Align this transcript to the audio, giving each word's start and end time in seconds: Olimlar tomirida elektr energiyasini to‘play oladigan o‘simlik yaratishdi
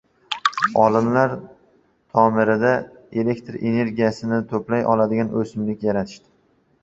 Olimlar 0.83 1.33
tomirida 2.15 2.71
elektr 3.23 3.59
energiyasini 3.73 4.41
to‘play 4.53 4.83
oladigan 4.95 5.29
o‘simlik 5.43 5.85
yaratishdi 5.89 6.27